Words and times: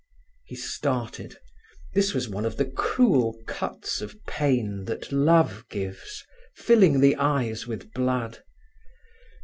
He 0.45 0.55
started. 0.55 1.37
This 1.93 2.11
was 2.11 2.27
one 2.27 2.43
of 2.43 2.57
the 2.57 2.65
cruel 2.65 3.37
cuts 3.45 4.01
of 4.01 4.15
pain 4.25 4.85
that 4.85 5.11
love 5.11 5.63
gives, 5.69 6.25
filling 6.55 7.01
the 7.01 7.15
eyes 7.17 7.67
with 7.67 7.93
blood. 7.93 8.41